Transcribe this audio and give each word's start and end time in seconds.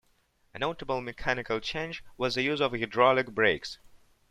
A 0.55 0.57
notable 0.57 0.99
mechanical 0.99 1.59
change 1.59 2.03
was 2.17 2.33
the 2.33 2.41
use 2.41 2.59
of 2.59 2.71
hydraulic 2.71 3.27
brakes. 3.35 3.77